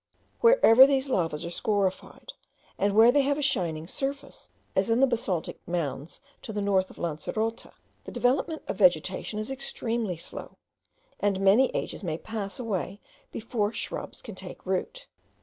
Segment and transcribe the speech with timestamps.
[0.39, 2.33] Wherever these lavas are scorified,
[2.79, 6.89] and where they have a shining surface, as in the basaltic mounds to the north
[6.89, 7.71] of Lancerota,
[8.05, 10.57] the development of vegetation is extremely slow,
[11.19, 12.99] and many ages may pass away
[13.31, 15.05] before shrubs can take root.